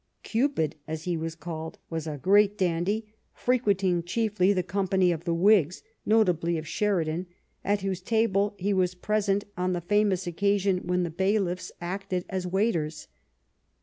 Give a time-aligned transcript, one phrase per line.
[0.33, 5.35] "Cupid,'' as he was called, was a great dandy, frequenting chiefly the company of the
[5.35, 7.27] Whigs^ notably of Sheridan,
[7.63, 12.23] at whose table he was present on the famous occasion when the bailiffs acted 14
[12.23, 12.35] LIFE OF VISCOUNT PALMEE8T0N.
[12.43, 13.07] as waiters.